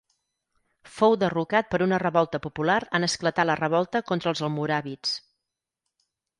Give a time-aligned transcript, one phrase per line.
[0.93, 5.17] Fou derrocat per una revolta popular en esclatar la revolta contra els almoràvits.